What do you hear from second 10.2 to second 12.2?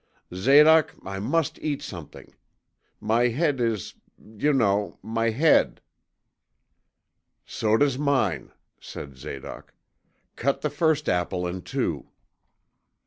'Cut the first apple in two.'